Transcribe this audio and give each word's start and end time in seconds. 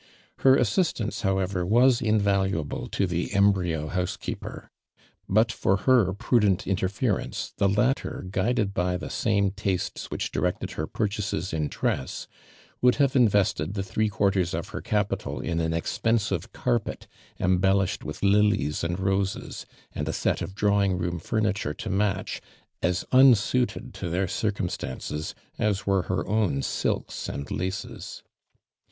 Her 0.39 0.55
assistance, 0.57 1.21
however, 1.21 1.63
was 1.63 2.01
in 2.01 2.19
valuable 2.19 2.87
to 2.89 3.05
the 3.05 3.31
embryo 3.35 3.87
house 3.87 4.17
keeper. 4.17 4.71
But 5.29 5.55
lor 5.63 5.77
her 5.77 6.11
prudent 6.13 6.65
interference, 6.65 7.53
the 7.57 7.69
latter, 7.69 8.25
guided 8.31 8.73
by 8.73 8.97
the 8.97 9.11
same 9.11 9.51
tastes 9.51 10.07
that 10.07 10.31
directed 10.31 10.71
her 10.71 10.87
purchases 10.87 11.53
in 11.53 11.67
dress 11.67 12.25
would 12.81 12.95
liave 12.95 13.15
invested 13.15 13.75
the 13.75 13.83
three 13.83 14.09
quarters 14.09 14.55
of 14.55 14.69
her 14.69 14.81
capital 14.81 15.39
in 15.39 15.59
an 15.59 15.71
ex 15.71 15.99
pensive 15.99 16.51
carpet, 16.51 17.05
embellished 17.39 18.03
with 18.03 18.23
lilies 18.23 18.83
and 18.83 18.99
roses; 18.99 19.67
and 19.93 20.09
a 20.09 20.13
set 20.13 20.41
of 20.41 20.55
drawing 20.55 20.97
room 20.97 21.19
furniture 21.19 21.75
to 21.75 21.91
match, 21.91 22.41
as 22.81 23.05
unsuited 23.11 23.93
to 23.93 24.09
their 24.09 24.25
curum 24.25 24.67
stances 24.71 25.35
as 25.59 25.85
were 25.85 26.01
her 26.01 26.27
own 26.27 26.63
silks 26.63 27.29
and 27.29 27.51
laces. 27.51 28.23